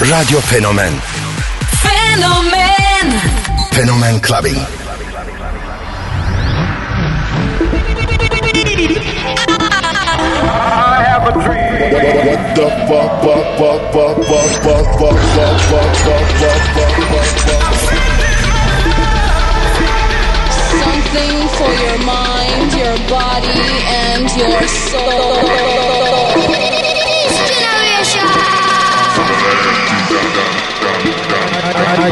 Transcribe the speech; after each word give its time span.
Radio 0.00 0.38
Fenomen 0.40 0.92
Fenomen 1.82 3.10
Fenomen 3.72 4.20
Clubbing. 4.22 4.54
I 10.50 11.02
have 11.02 11.26
a 11.26 11.32
dream. 11.32 11.90
What 12.28 12.42
the 12.54 12.68
fuck, 12.86 13.10
fuck, 13.22 13.44
fuck, 13.58 13.82
fuck, 13.92 14.14
fuck, 14.22 14.46
fuck, 14.62 14.86
fuck, 14.98 15.18
fuck, 15.18 15.58
fuck, 15.66 15.92
fuck, 16.06 16.26
fuck, 16.38 16.62
fuck, 16.74 16.94
fuck, 17.10 17.26
fuck. 17.42 17.74
Something 20.78 21.36
for 21.58 21.72
your 21.82 21.98
mind, 22.06 22.70
your 22.78 22.96
body, 23.10 23.66
and 24.06 24.30
your 24.36 24.62
soul. 24.68 25.97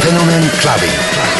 Fenomen 0.00 0.42
Clubbing. 0.60 1.39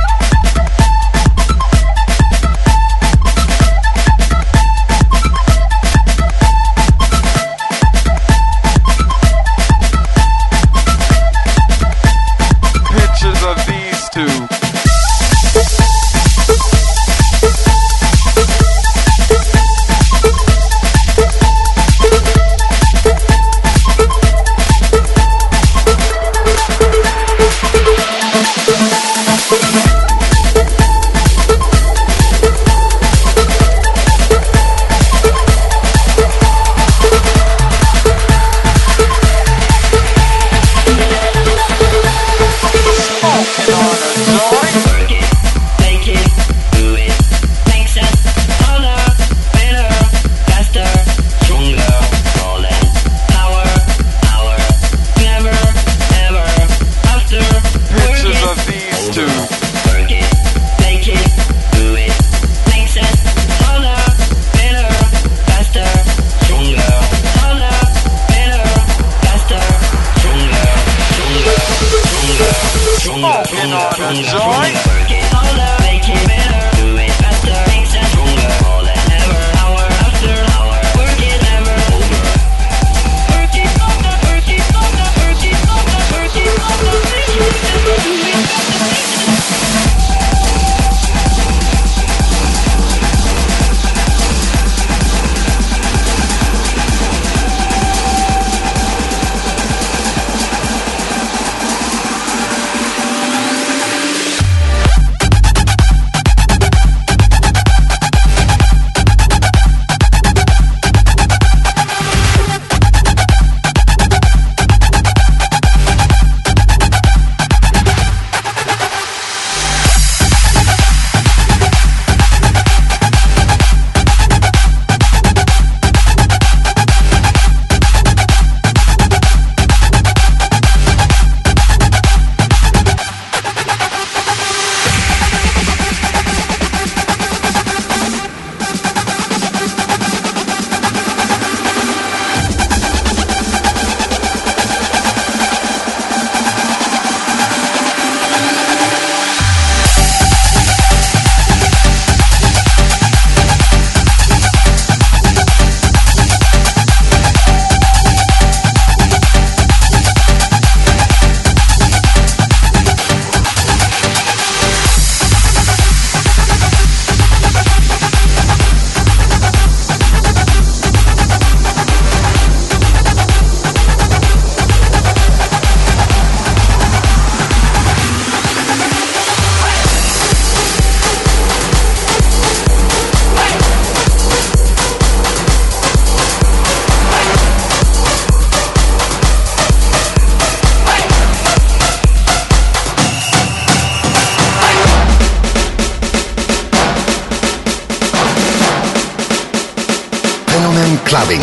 Clubbing. 201.21 201.41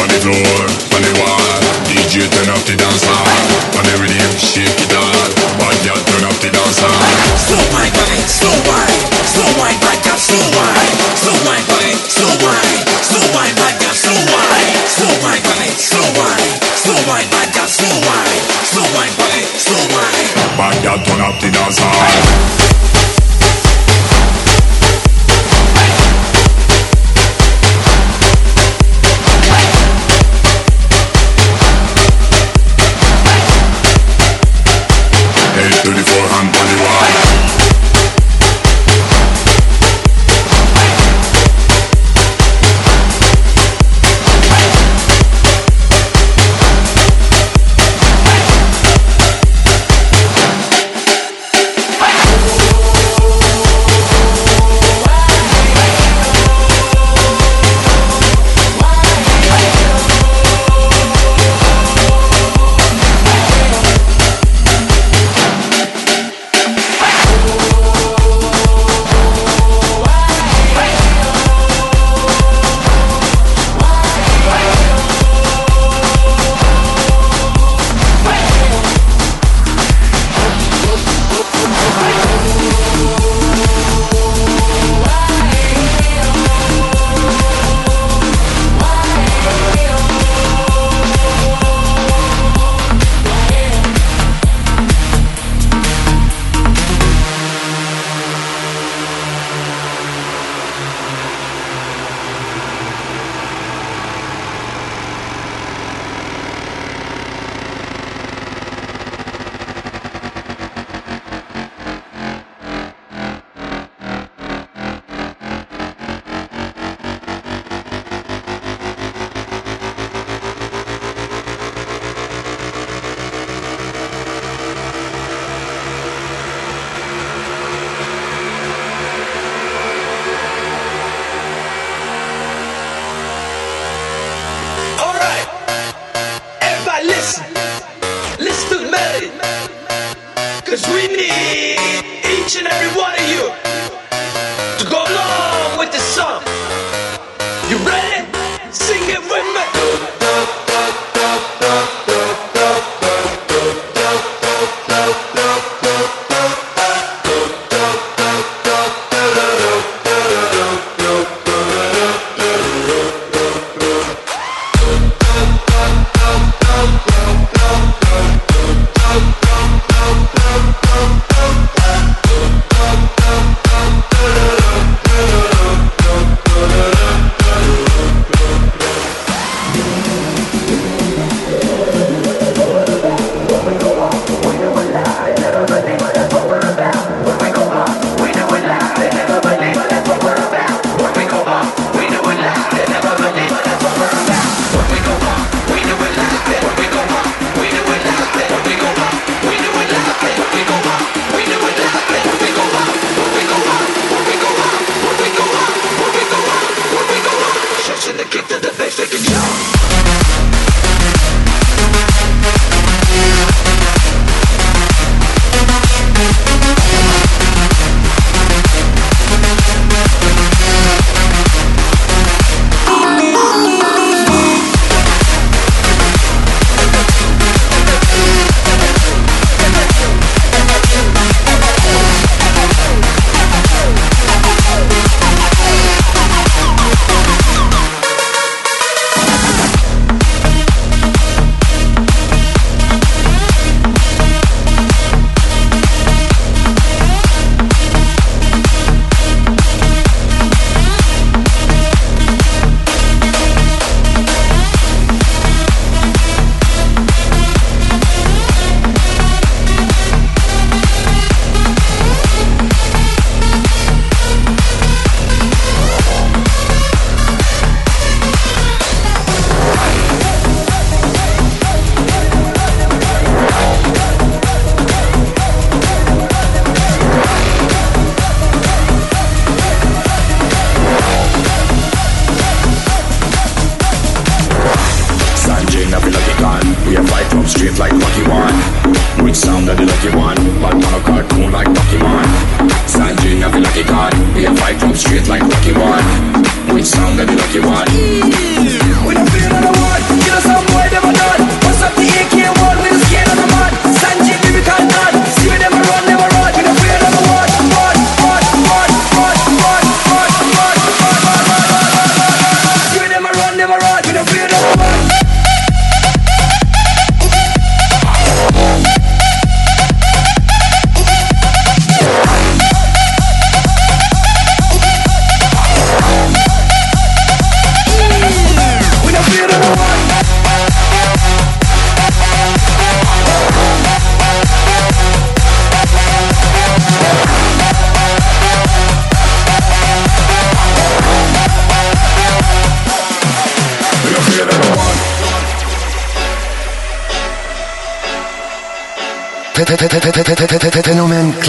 On 0.00 0.08
the 0.08 0.20
floor, 0.20 1.09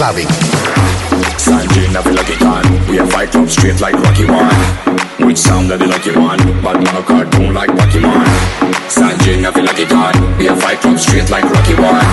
clubbing. 0.02 0.26
Sanjina 1.38 2.02
feel 2.02 2.14
like 2.14 2.34
a 2.34 2.38
gun. 2.40 2.64
We 2.88 2.96
have 2.96 3.12
fight 3.12 3.30
club 3.30 3.48
straight 3.48 3.80
like 3.80 3.94
Rocky 3.94 4.24
One. 4.24 4.58
Which 5.26 5.38
sound 5.38 5.70
that 5.70 5.78
the 5.78 5.86
lucky 5.86 6.10
one? 6.10 6.40
But 6.60 6.82
man 6.82 7.02
cartoon 7.04 7.54
like 7.54 7.70
Pokemon. 7.70 8.26
Sanjina 8.90 9.54
feel 9.54 9.64
like 9.64 9.78
a 9.78 9.86
gun. 9.86 10.14
We 10.38 10.46
have 10.46 10.60
fight 10.60 10.80
club 10.80 10.98
straight 10.98 11.30
like 11.30 11.44
Rocky 11.44 11.74
One. 11.74 12.08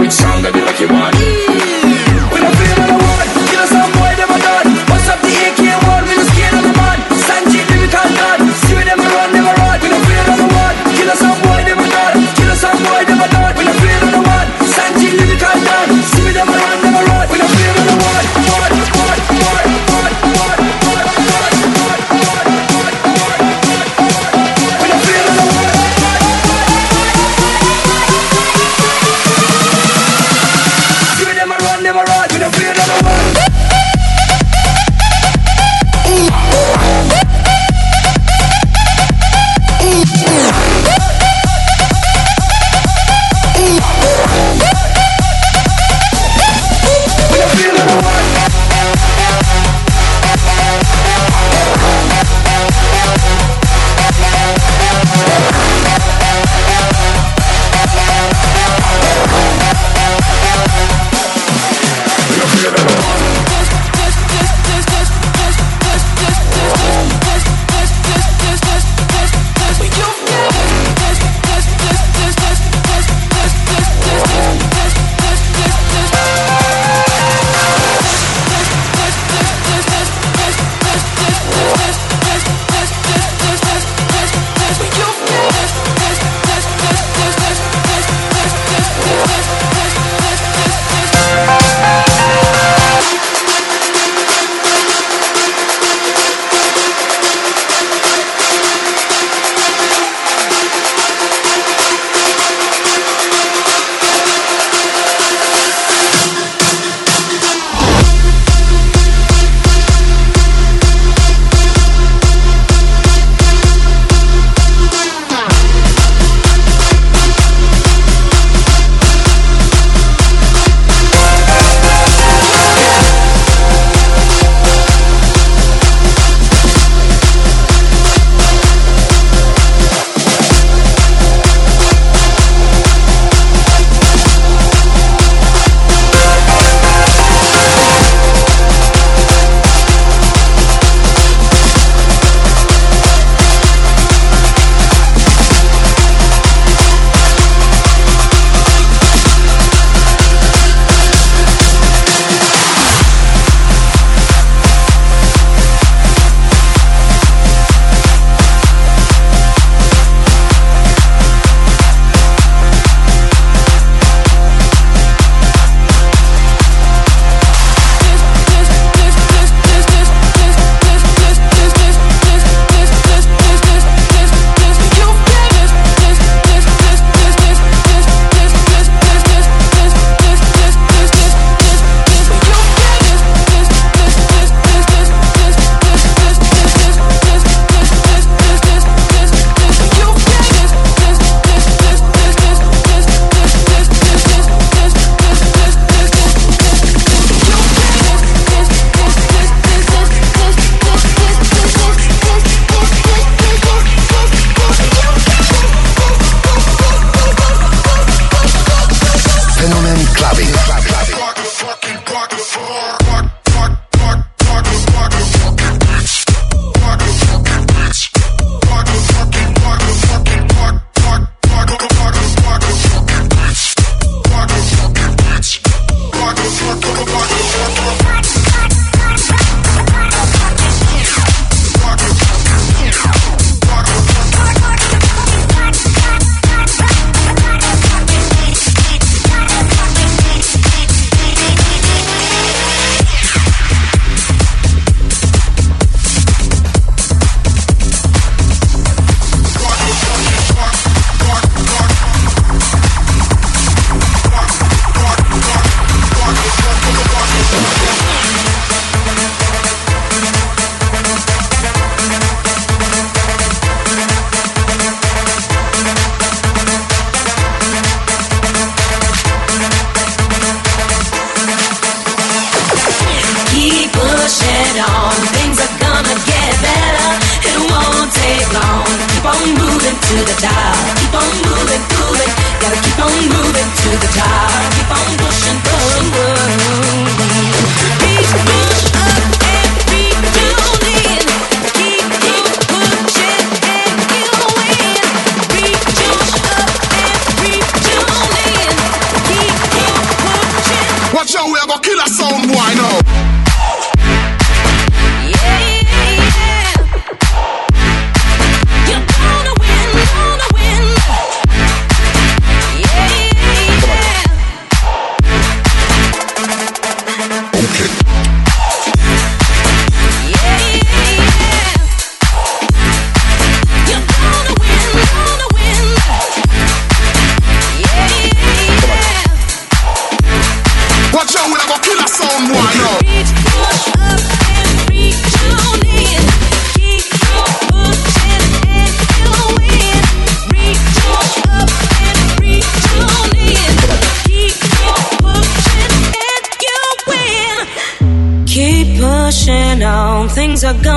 Which 0.00 0.12
sound 0.12 0.44
that 0.44 0.52
the 0.54 0.62
lucky 0.68 0.86
one? 0.86 1.85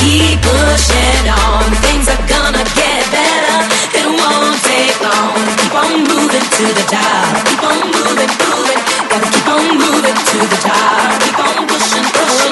Keep 0.00 0.42
pushing 0.42 1.26
on. 1.30 1.66
Things 1.84 2.06
are 2.08 2.24
gonna 2.28 2.64
get 2.78 3.02
better. 3.10 3.58
It 3.98 4.06
won't 4.06 4.58
take 4.62 4.96
long. 5.00 5.34
Keep 5.58 5.74
on 5.74 5.92
moving 6.10 6.46
to 6.58 6.66
the 6.78 6.84
top. 6.88 7.44
Keep 7.48 7.62
on 7.64 7.80
moving, 7.94 8.32
moving. 8.42 8.80
Gotta 9.10 9.28
keep 9.32 9.48
on 9.48 9.64
moving 9.78 10.18
to 10.30 10.38
the 10.52 10.58
top. 10.68 11.22
Keep 11.22 11.38
on 11.38 11.66
pushing, 11.66 12.08
pushing. 12.14 12.43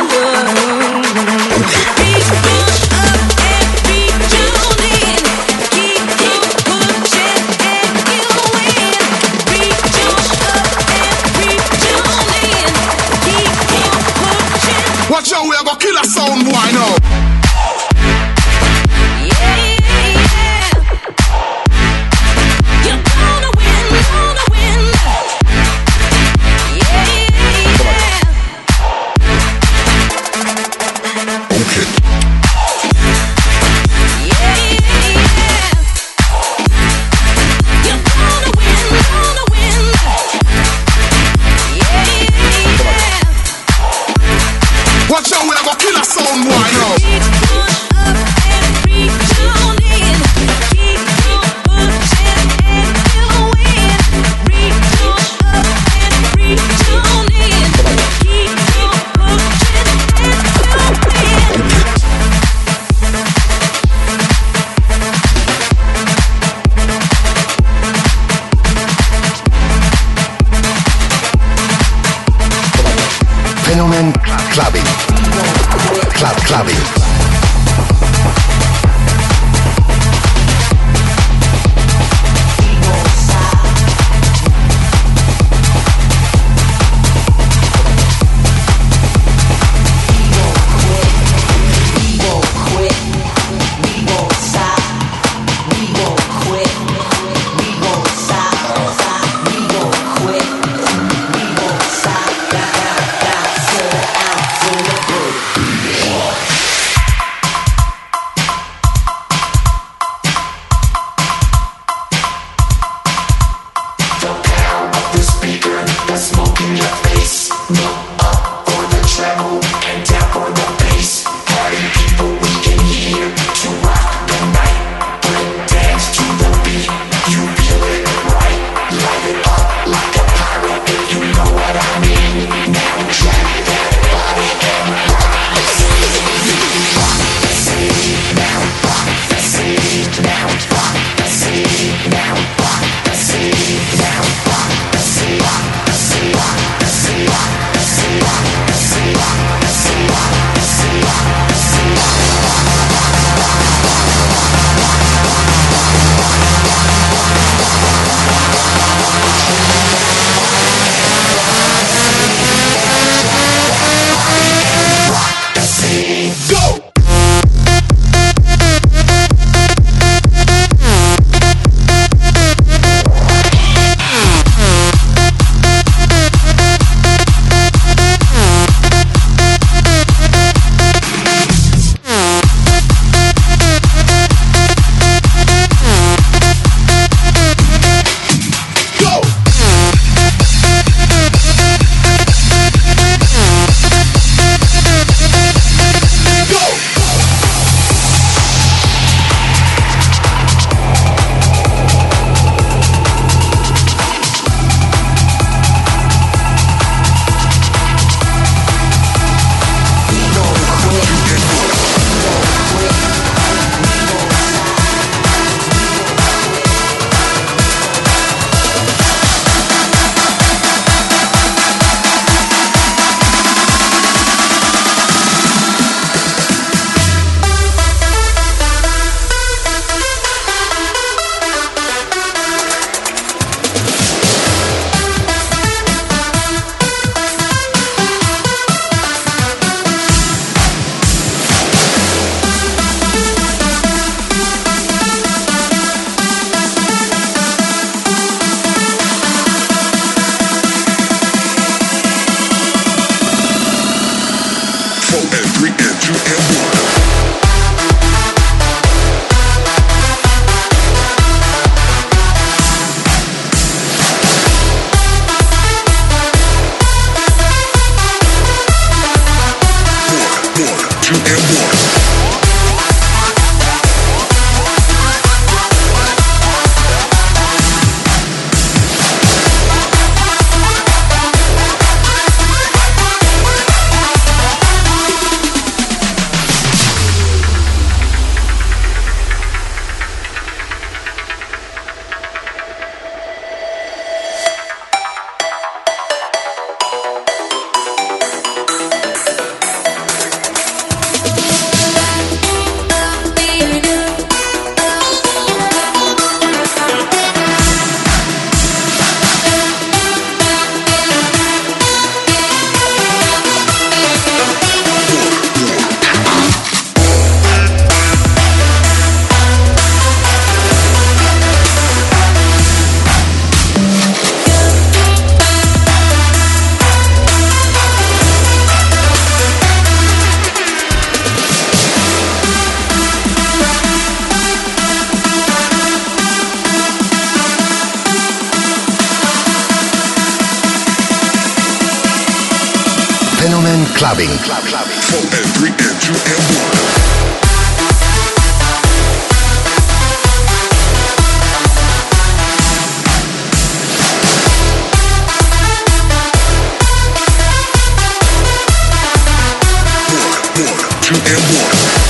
And 361.25 361.39
one. 361.39 362.02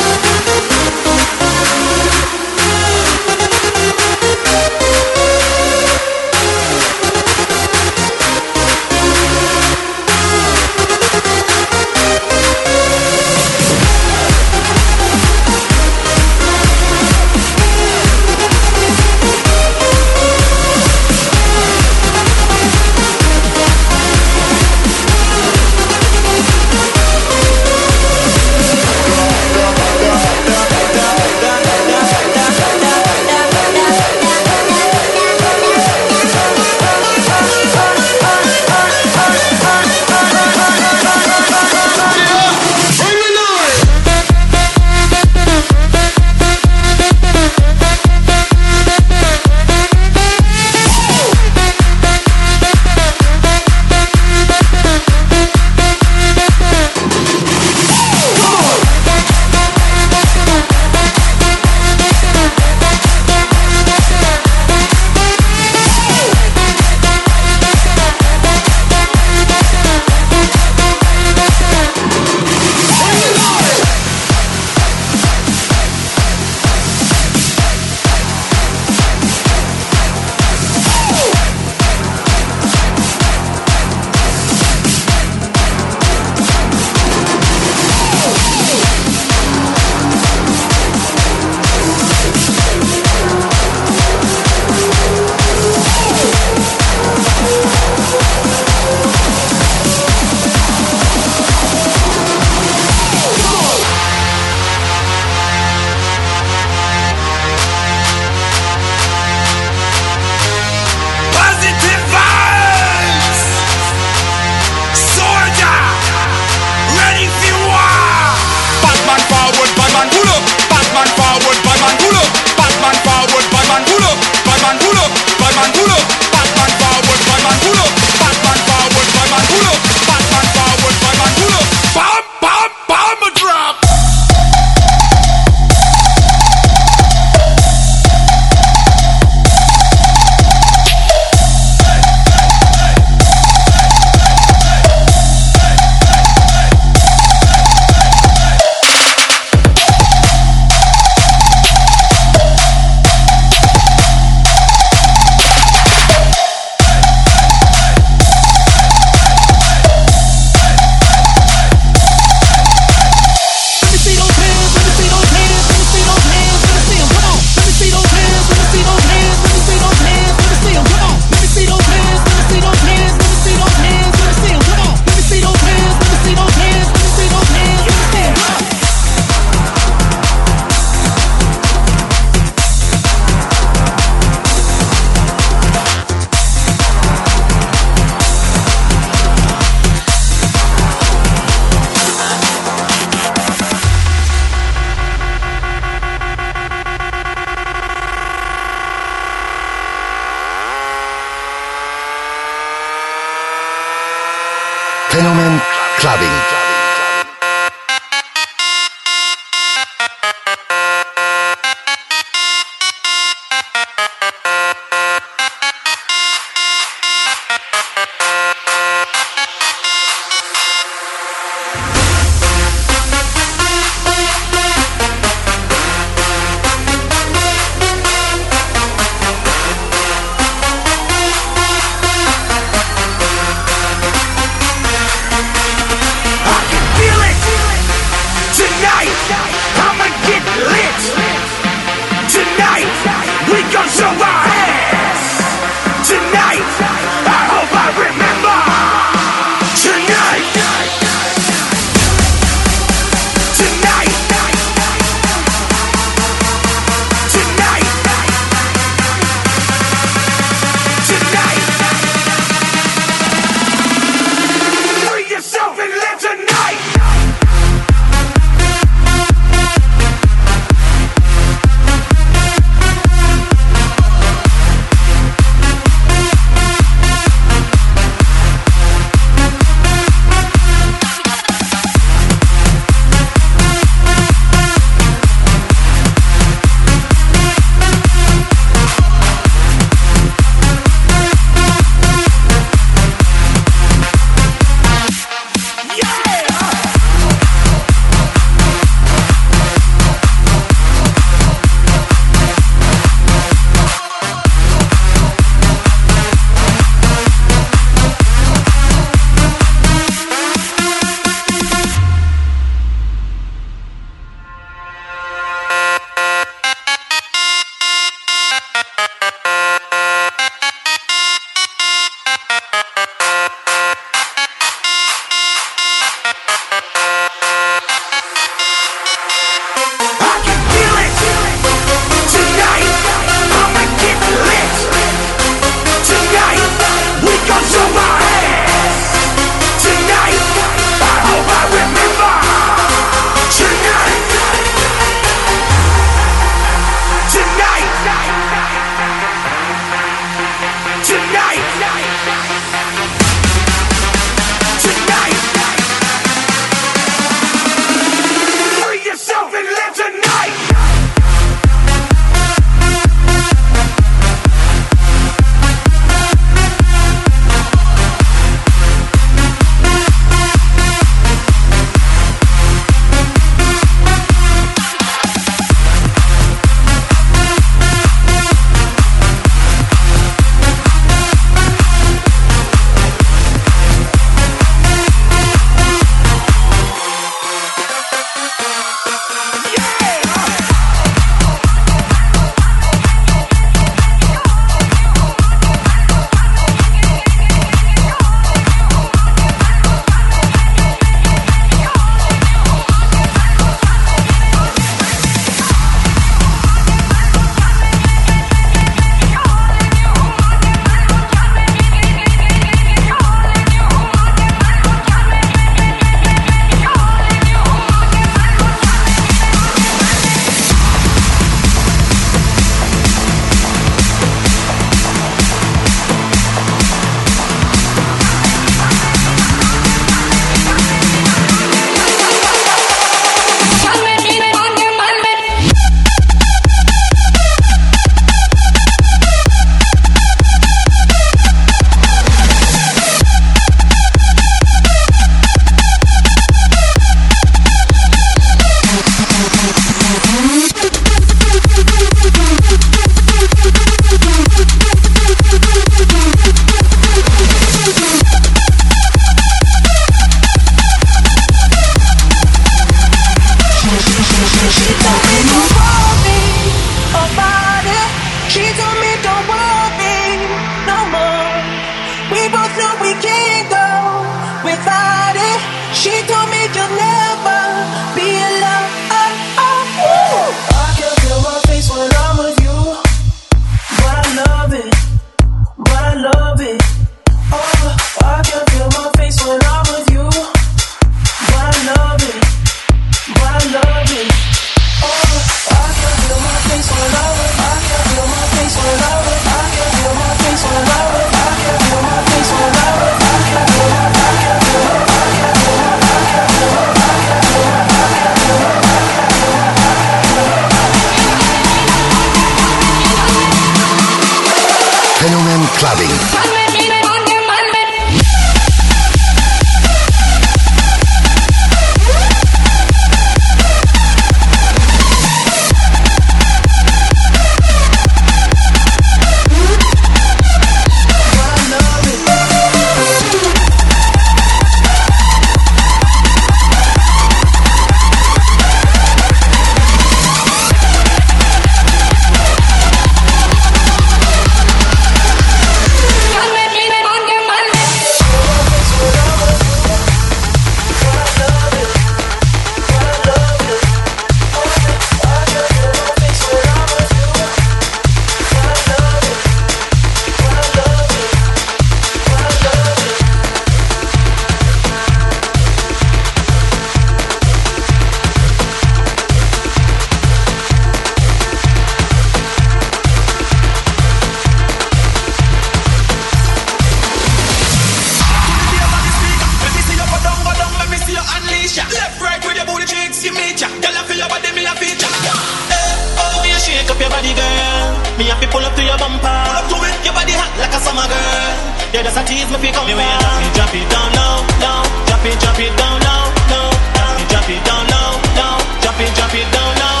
Yeah, 591.93 592.03
that's 592.03 592.15
a 592.15 592.23
tease 592.23 592.47
me 592.47 592.55
pick 592.63 592.77
up 592.77 592.87
me 592.87 592.95
when 592.95 593.03
you 593.03 593.19
drop 593.19 593.43
it, 593.43 593.51
drop 593.51 593.75
it 593.75 593.83
down 593.91 594.09
low, 594.15 594.39
low. 594.63 594.81
Drop 595.11 595.25
it, 595.27 595.35
drop 595.43 595.59
it 595.59 595.75
down 595.75 595.99
low, 595.99 596.23
low. 596.47 596.71
Drop 596.95 597.19
it, 597.19 597.27
drop 597.27 597.49
it 597.51 597.63
down 597.67 597.83
low, 597.91 598.11
low. 598.39 598.55
Drop 598.79 598.99
it, 599.01 599.11
drop 599.13 599.35
it 599.35 599.51
down 599.51 599.75
low. 599.75 600.00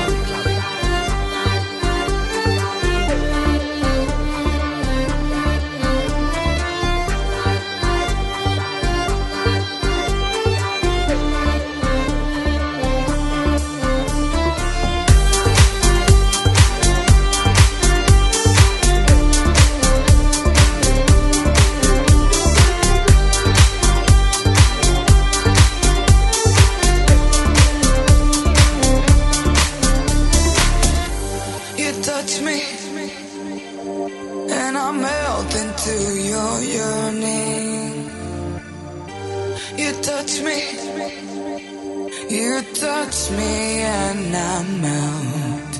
touch 32.21 32.41
me, 32.41 32.61
and 34.51 34.77
I 34.77 34.91
melt 34.91 35.55
into 35.55 35.95
your 36.31 36.61
yearning. 36.77 38.09
You 39.75 39.91
touch 40.03 40.41
me, 40.47 40.59
you 42.29 42.61
touch 42.75 43.31
me, 43.31 43.81
and 43.81 44.35
I 44.35 44.63
melt. 44.83 45.73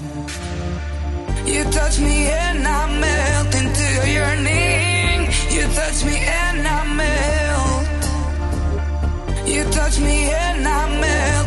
You 1.45 1.63
touch 1.65 1.99
me, 1.99 2.27
and 2.27 2.67
I 2.67 2.99
melt 2.99 3.55
into 3.61 3.83
your 3.95 4.07
yearning. 4.17 5.19
You 5.55 5.67
touch 5.77 6.03
me, 6.05 6.17
and 6.17 6.67
I 6.67 6.79
melt. 7.01 7.87
You 9.47 9.63
touch 9.65 9.99
me, 9.99 10.31
and 10.31 10.67
I 10.67 10.99
melt. 11.01 11.40